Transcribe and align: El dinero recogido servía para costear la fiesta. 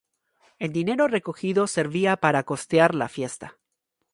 El 0.57 0.73
dinero 0.73 1.07
recogido 1.07 1.67
servía 1.67 2.17
para 2.17 2.43
costear 2.43 2.95
la 2.95 3.07
fiesta. 3.07 3.59